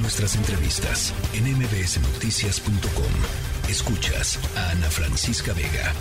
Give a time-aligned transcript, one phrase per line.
[0.00, 3.70] Nuestras entrevistas en mbsnoticias.com.
[3.70, 5.92] Escuchas a Ana Francisca Vega.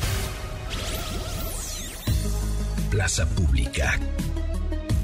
[2.90, 4.00] Plaza Pública.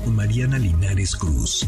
[0.05, 1.67] Mariana Linares Cruz.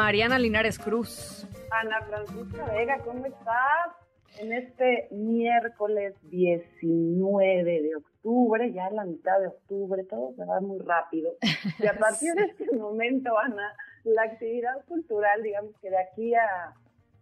[0.00, 1.46] Mariana Linares Cruz.
[1.70, 3.92] Ana Francisca Vega, ¿cómo estás?
[4.38, 10.78] En este miércoles 19 de octubre, ya la mitad de octubre, todo se va muy
[10.78, 11.34] rápido.
[11.78, 16.72] Y a partir de este momento, Ana, la actividad cultural, digamos que de aquí a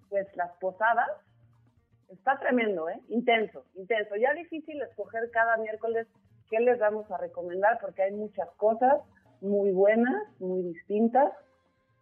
[0.09, 1.09] pues las posadas,
[2.11, 3.01] está tremendo, ¿eh?
[3.09, 4.15] Intenso, intenso.
[4.15, 6.07] Ya difícil escoger cada miércoles
[6.49, 9.03] qué les vamos a recomendar porque hay muchas cosas
[9.41, 11.33] muy buenas, muy distintas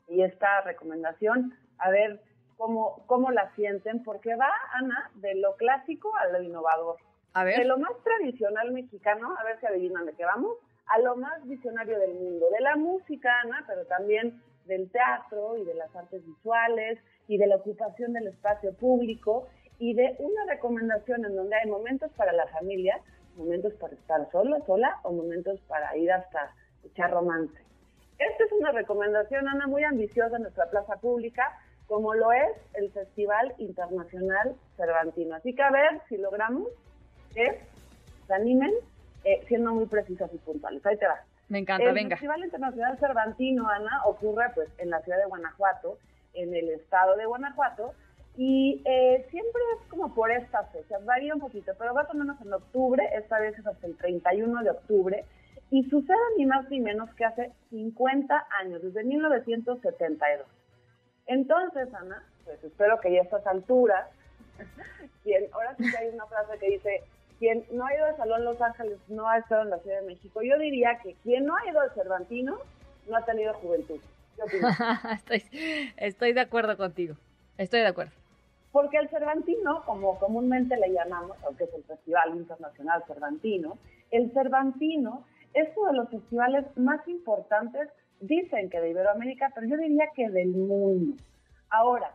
[0.09, 2.21] y esta recomendación, a ver
[2.57, 6.97] cómo, cómo la sienten, porque va, Ana, de lo clásico a lo innovador.
[7.35, 7.59] A ver.
[7.59, 11.47] De lo más tradicional mexicano, a ver si adivinan de qué vamos, a lo más
[11.47, 16.25] visionario del mundo, de la música, Ana, pero también del teatro y de las artes
[16.25, 21.69] visuales y de la ocupación del espacio público y de una recomendación en donde hay
[21.69, 23.01] momentos para la familia,
[23.37, 27.66] momentos para estar solo, sola o momentos para ir hasta echar romance.
[28.19, 32.91] Esta es una recomendación, Ana, muy ambiciosa en nuestra plaza pública, como lo es el
[32.92, 35.36] Festival Internacional Cervantino.
[35.36, 36.69] Así que a ver si logramos
[37.34, 37.61] que
[38.27, 38.72] se animen,
[39.25, 40.84] eh, siendo muy precisas y puntuales.
[40.87, 41.21] Ahí te va.
[41.49, 42.16] Me encanta, el venga.
[42.16, 45.99] Festival Internacional Cervantino, Ana, ocurre pues en la ciudad de Guanajuato,
[46.34, 47.93] en el estado de Guanajuato,
[48.37, 52.38] y eh, siempre es como por estas fechas, varía un poquito, pero más o menos
[52.43, 55.25] en octubre, esta vez es hasta el 31 de octubre,
[55.71, 60.47] y sucede ni más ni menos que hace 50 años, desde 1972.
[61.27, 64.09] Entonces, Ana, pues espero que ya a estas alturas,
[65.25, 67.03] quien, ahora sí que hay una frase que dice,
[67.38, 70.06] quien no ha ido al Salón Los Ángeles no ha estado en la Ciudad de
[70.06, 70.41] México.
[70.43, 72.59] Yo diría que quien no ha ido al Cervantino
[73.09, 74.00] no ha tenido juventud.
[75.12, 75.44] Estoy,
[75.97, 77.16] estoy de acuerdo contigo.
[77.56, 78.12] Estoy de acuerdo.
[78.71, 83.78] Porque el Cervantino, como comúnmente le llamamos, aunque es el Festival Internacional Cervantino,
[84.10, 85.25] el Cervantino
[85.56, 87.89] es uno de los festivales más importantes,
[88.21, 91.17] dicen que de Iberoamérica, pero yo diría que del mundo.
[91.71, 92.12] Ahora,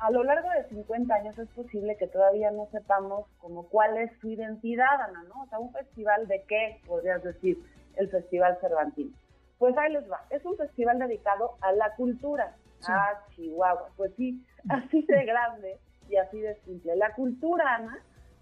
[0.00, 4.10] a lo largo de 50 años es posible que todavía no sepamos como cuál es
[4.18, 5.42] su identidad, Ana, ¿no?
[5.42, 7.58] O sea, un festival de qué, podrías decir,
[7.96, 9.14] el Festival Cervantino.
[9.58, 12.56] Pues ahí les va, es un festival dedicado a la cultura.
[12.80, 12.92] Sí.
[12.92, 16.96] Ah, Chihuahua, pues sí, así de grande y así de simple.
[16.96, 17.98] La cultura, Ana,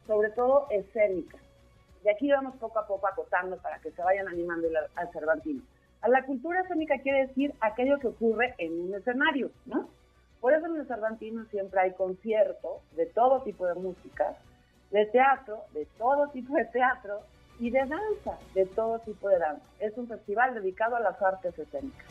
[0.07, 1.39] sobre todo escénica.
[2.03, 5.63] De aquí vamos poco a poco acotando para que se vayan animando al, al Cervantino.
[6.01, 9.89] A la cultura escénica quiere decir aquello que ocurre en un escenario, ¿no?
[10.41, 14.37] Por eso en el Cervantino siempre hay conciertos de todo tipo de música,
[14.91, 17.21] de teatro, de todo tipo de teatro
[17.61, 19.65] y de danza, de todo tipo de danza.
[19.79, 22.07] Es un festival dedicado a las artes escénicas.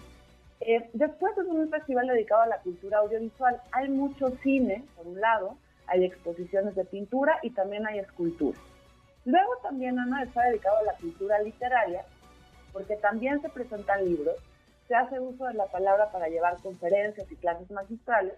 [0.62, 3.59] Eh, después es un festival dedicado a la cultura audiovisual.
[3.73, 8.58] Hay mucho cine, por un lado, hay exposiciones de pintura y también hay escultura.
[9.25, 12.03] Luego también, Ana, está dedicado a la cultura literaria,
[12.73, 14.35] porque también se presentan libros,
[14.87, 18.33] se hace uso de la palabra para llevar conferencias y clases magistrales.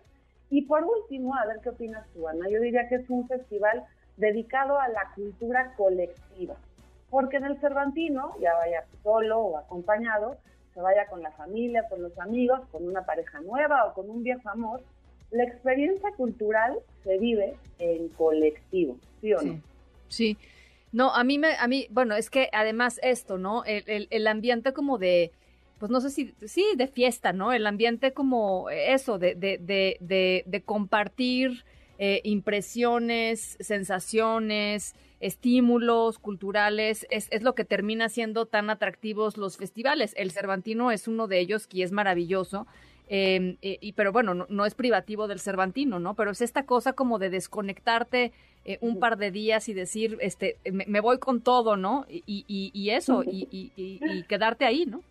[0.50, 3.86] Y por último, a ver qué opinas tú, Ana, yo diría que es un festival
[4.18, 6.56] dedicado a la cultura colectiva,
[7.10, 10.38] porque en el Cervantino, ya vaya solo o acompañado,
[10.74, 14.24] se vaya con la familia, con los amigos, con una pareja nueva o con un
[14.24, 14.82] viejo amor,
[15.32, 19.54] la experiencia cultural se vive en colectivo, ¿sí o no?
[20.08, 20.36] Sí.
[20.36, 20.38] sí.
[20.94, 23.66] No, a mí me, a mí, bueno, es que además esto, ¿no?
[23.66, 25.32] El, el, el, ambiente como de,
[25.80, 27.52] pues no sé si, sí, de fiesta, ¿no?
[27.52, 31.66] El ambiente como eso, de, de, de, de, de compartir
[31.98, 40.14] eh, impresiones, sensaciones, estímulos culturales, es, es, lo que termina siendo tan atractivos los festivales.
[40.16, 42.68] El Cervantino es uno de ellos que es maravilloso.
[43.10, 46.16] Eh, y, pero bueno, no, no, es privativo del Cervantino, ¿no?
[46.16, 48.32] Pero es esta cosa como de desconectarte
[48.66, 52.06] eh, un par de días y decir, este, me, me voy con todo, ¿no?
[52.08, 55.02] Y, y, y eso, y, y, quedarte ahí, ¿no?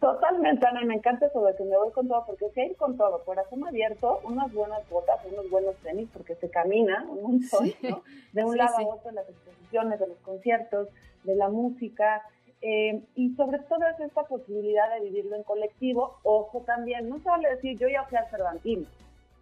[0.00, 2.96] Totalmente, Ana, me encanta eso de que me voy con todo, porque si ir con
[2.96, 8.02] todo, corazón abierto, unas buenas botas, unos buenos tenis, porque se camina un montón, ¿no?
[8.32, 10.88] De un lado a otro, de las exposiciones, de los conciertos,
[11.24, 12.22] de la música,
[12.66, 16.18] eh, y sobre todo es esta posibilidad de vivirlo en colectivo.
[16.22, 18.86] Ojo también, no se vale decir yo ya fui al Cervantino.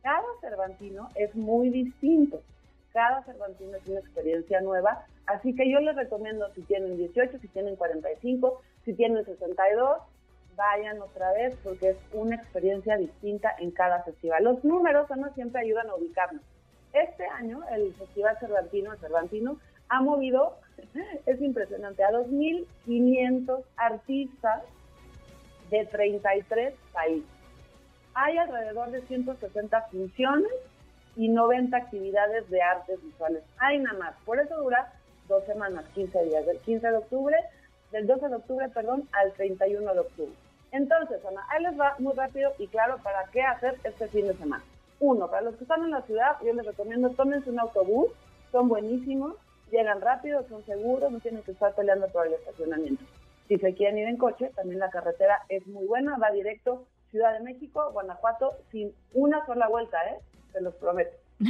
[0.03, 2.43] Cada Cervantino es muy distinto.
[2.93, 5.07] Cada Cervantino es una experiencia nueva.
[5.27, 9.99] Así que yo les recomiendo si tienen 18, si tienen 45, si tienen 62,
[10.57, 14.43] vayan otra vez porque es una experiencia distinta en cada festival.
[14.43, 16.43] Los números no siempre ayudan a ubicarnos.
[16.93, 19.59] Este año el Festival Cervantino, el Cervantino,
[19.89, 20.59] ha movido,
[21.27, 24.63] es impresionante, a 2.500 artistas
[25.71, 27.29] de 33 países.
[28.15, 30.53] Hay alrededor de 160 funciones
[31.17, 33.43] y 90 actividades de artes visuales.
[33.59, 34.15] Hay nada más.
[34.25, 34.93] Por eso dura
[35.29, 37.37] dos semanas, 15 días, del 15 de octubre
[37.93, 40.33] del 12 de octubre, perdón, al 31 de octubre.
[40.73, 44.35] Entonces, Ana, ahí les va muy rápido y claro para qué hacer este fin de
[44.35, 44.65] semana.
[44.99, 48.09] Uno, para los que están en la ciudad, yo les recomiendo tómense un autobús,
[48.51, 49.35] son buenísimos,
[49.73, 53.03] llegan rápido, son seguros, no tienen que estar peleando por el estacionamiento.
[53.49, 57.35] Si se quieren ir en coche, también la carretera es muy buena, va directo Ciudad
[57.35, 60.19] de México, Guanajuato, sin una sola vuelta, ¿eh?
[60.53, 61.15] Se los prometo.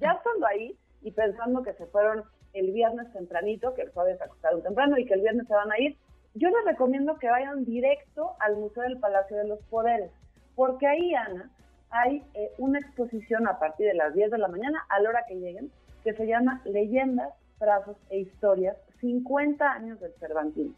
[0.00, 2.24] ya estando ahí y pensando que se fueron
[2.54, 5.78] el viernes tempranito, que el jueves acostaron temprano y que el viernes se van a
[5.78, 5.96] ir,
[6.34, 10.10] yo les recomiendo que vayan directo al Museo del Palacio de los Poderes,
[10.54, 11.50] porque ahí, Ana,
[11.90, 15.24] hay eh, una exposición a partir de las 10 de la mañana, a la hora
[15.28, 15.70] que lleguen,
[16.04, 20.74] que se llama Leyendas, Trazos e Historias, 50 años del Cervantino.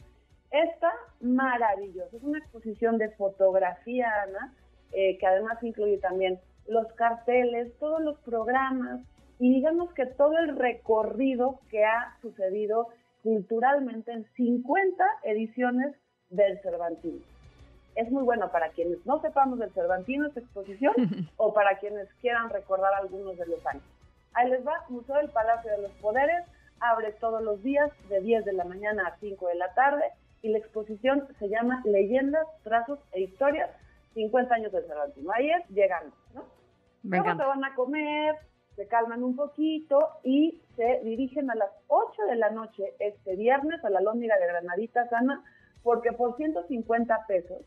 [0.50, 4.52] Está maravillosa, es una exposición de fotografía, Ana,
[4.93, 9.00] eh, que además incluye también los carteles, todos los programas,
[9.38, 12.88] y digamos que todo el recorrido que ha sucedido
[13.23, 15.94] culturalmente en 50 ediciones
[16.31, 17.20] del Cervantino.
[17.94, 20.94] Es muy bueno para quienes no sepamos del Cervantino esta exposición
[21.37, 23.84] o para quienes quieran recordar algunos de los años.
[24.34, 26.44] Ahí les va, Museo del Palacio de los Poderes,
[26.82, 30.05] abre todos los días de 10 de la mañana a 5 de la tarde
[30.43, 33.70] y la exposición se llama Leyendas, Trazos e Historias,
[34.14, 35.31] 50 años del Cervantino.
[35.32, 36.44] Ahí es llegando, ¿no?
[37.05, 38.37] Luego se van a comer,
[38.76, 43.84] se calman un poquito y se dirigen a las 8 de la noche este viernes
[43.84, 45.44] a la Lóndiga de Granadita Sana,
[45.82, 47.62] porque por 150 pesos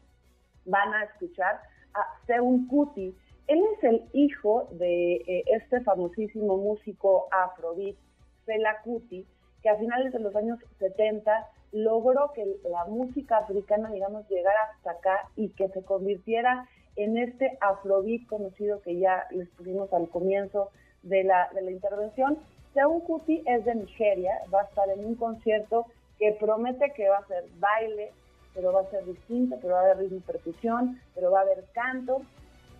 [0.66, 1.60] van a escuchar
[1.94, 3.16] a Seun Kuti.
[3.48, 7.96] Él es el hijo de eh, este famosísimo músico afrobeat,
[8.45, 9.25] Fela Kuti,
[9.62, 14.92] que a finales de los años 70 logró que la música africana, digamos, llegara hasta
[14.92, 20.69] acá y que se convirtiera en este afrobeat conocido que ya les pusimos al comienzo
[21.03, 22.38] de la, de la intervención.
[22.74, 25.86] Seun Kuti es de Nigeria, va a estar en un concierto
[26.19, 28.12] que promete que va a ser baile,
[28.53, 31.44] pero va a ser distinto, pero va a haber ritmo y percusión, pero va a
[31.44, 32.21] haber canto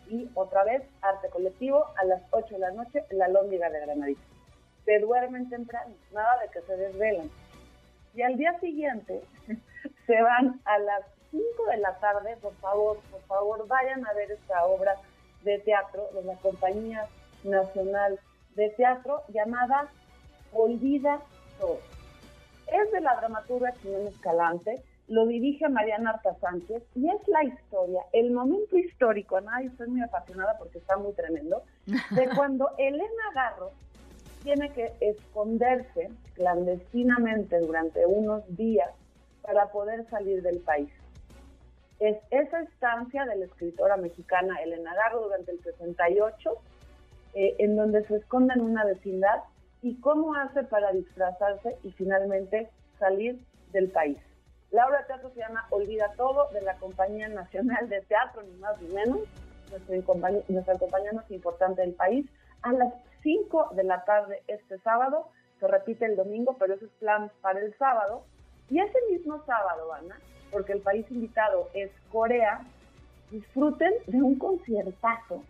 [0.10, 3.82] y otra vez arte colectivo a las 8 de la noche en la Lóndiga de
[3.82, 4.35] Granadita.
[4.86, 7.30] Se duermen temprano, nada de que se desvelan.
[8.14, 9.22] Y al día siguiente
[10.08, 11.02] se van a las
[11.32, 14.96] 5 de la tarde, por favor, por favor, vayan a ver esta obra
[15.44, 17.06] de teatro de la compañía
[17.44, 18.20] Nacional
[18.56, 19.90] de Teatro llamada
[20.54, 21.20] Olvida
[21.60, 21.80] Todo.
[22.68, 28.02] Es de la dramaturga Chimena Escalante, lo dirige Mariana Arta Sánchez y es la historia,
[28.12, 33.72] el momento histórico, nadie estoy muy apasionada porque está muy tremendo, de cuando Elena Garro
[34.46, 38.92] tiene que esconderse clandestinamente durante unos días
[39.42, 40.90] para poder salir del país.
[42.00, 46.52] Es esa estancia de la escritora mexicana Elena Garro durante el 68
[47.34, 49.42] eh, en donde se esconde en una vecindad
[49.82, 53.40] y cómo hace para disfrazarse y finalmente salir
[53.72, 54.18] del país.
[54.70, 58.54] La obra de teatro se llama Olvida Todo, de la Compañía Nacional de Teatro, ni
[58.60, 59.20] más ni menos,
[59.72, 62.26] nuestra compañía, nuestra compañía más importante del país,
[62.62, 62.94] a las
[63.26, 65.30] 5 de la tarde este sábado,
[65.60, 68.24] se repite el domingo, pero ese es plan para el sábado,
[68.70, 70.20] y ese mismo sábado, Ana,
[70.52, 72.62] porque el país invitado es Corea,
[73.32, 75.44] disfruten de un conciertazo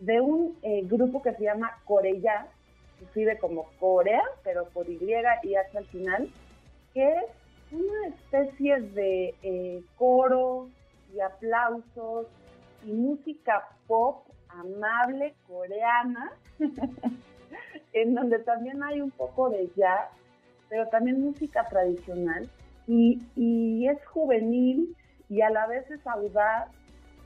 [0.00, 2.48] de un eh, grupo que se llama Coreya,
[2.98, 6.28] que escribe como Corea, pero por Y y H al final,
[6.92, 7.24] que es
[7.70, 10.68] una especie de eh, coro
[11.14, 12.26] y aplausos
[12.84, 14.26] y música pop
[14.60, 16.32] amable coreana,
[17.92, 20.08] en donde también hay un poco de jazz,
[20.68, 22.48] pero también música tradicional,
[22.86, 24.94] y, y es juvenil
[25.28, 26.68] y a la vez es audaz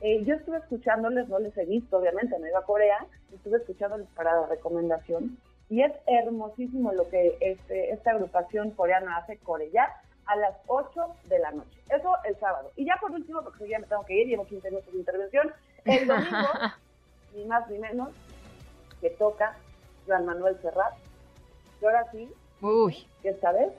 [0.01, 4.07] eh, yo estuve escuchándoles, no les he visto, obviamente, no iba a Corea, estuve escuchándoles
[4.15, 5.37] para la recomendación
[5.69, 11.39] y es hermosísimo lo que este, esta agrupación coreana hace, Corea, a las 8 de
[11.39, 11.79] la noche.
[11.89, 12.71] Eso el sábado.
[12.75, 15.51] Y ya por último, porque ya me tengo que ir, llevo 15 minutos de intervención,
[15.85, 16.47] el domingo,
[17.35, 18.09] ni más ni menos,
[19.01, 19.55] que toca
[20.05, 20.93] Juan Manuel Serrat.
[21.81, 22.29] Y ahora sí,
[22.61, 23.05] Uy.
[23.21, 23.71] que esta vez,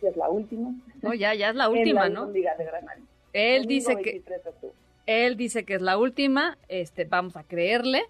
[0.00, 0.70] que es la última.
[1.02, 2.26] No, ya, ya es la última, en la ¿no?
[2.26, 2.98] de Granada.
[3.32, 4.74] Él dice que 23 de octubre.
[5.06, 8.02] él dice que es la última, este, vamos a creerle,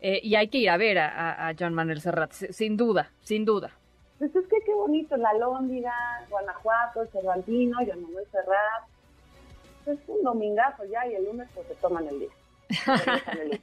[0.00, 2.76] eh, y hay que ir a ver a, a, a John Manuel Serrat, si- sin
[2.76, 3.70] duda, sin duda.
[4.18, 5.92] Pues es que qué bonito, la Lóndiga,
[6.30, 8.84] Guanajuato, el Cervantino, Juan Manuel Serrat.
[9.86, 12.28] Es un domingazo ya y el lunes pues se toman el día.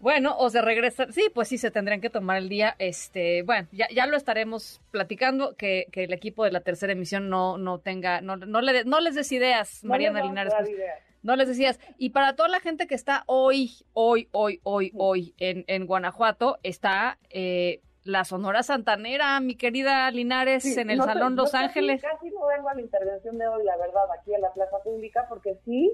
[0.00, 3.68] Bueno, o se regresa, sí, pues sí, se tendrían que tomar el día, este, bueno,
[3.70, 7.80] ya, ya lo estaremos platicando, que, que el equipo de la tercera emisión no, no
[7.80, 10.98] tenga, no, no, le, no les des ideas, No Mariana Linares, pues, ideas.
[11.22, 11.78] no les decías.
[11.98, 16.58] Y para toda la gente que está hoy, hoy, hoy, hoy, hoy en, en Guanajuato,
[16.62, 21.64] está eh, la Sonora Santanera, mi querida Linares, Sí, en el no Salón Los casi-
[21.66, 22.00] Ángeles.
[22.00, 25.26] Casi no vengo a la intervención de hoy, la verdad, aquí en la plaza pública,
[25.28, 25.92] porque sí,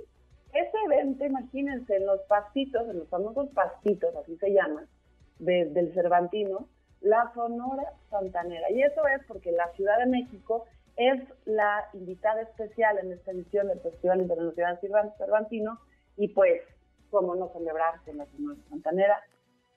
[0.61, 4.87] ese evento, imagínense, en los pastitos, en los famosos pastitos, así se llama,
[5.39, 6.69] de- del Cervantino,
[7.01, 8.71] la Sonora Santanera.
[8.71, 10.65] Y eso es porque la Ciudad de México
[10.97, 15.79] es la invitada especial en esta edición del Festival Internacional Cervan- Cervantino,
[16.17, 16.63] y pues,
[17.11, 19.21] cómo no celebrar con la Sonora Santanera,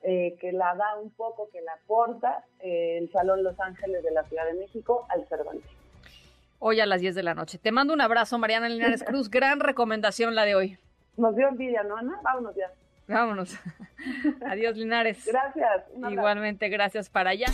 [0.01, 4.11] eh, que la da un poco, que la aporta eh, el Salón Los Ángeles de
[4.11, 5.78] la Ciudad de México al Cervantino.
[6.59, 7.57] Hoy a las 10 de la noche.
[7.57, 9.29] Te mando un abrazo, Mariana Linares Cruz.
[9.31, 10.77] Gran recomendación la de hoy.
[11.17, 12.19] Nos dio envidia, ¿no, Ana?
[12.21, 12.71] Vámonos ya.
[13.07, 13.57] Vámonos.
[14.45, 15.25] Adiós, Linares.
[15.25, 15.85] Gracias.
[16.09, 17.47] Igualmente, gracias para allá.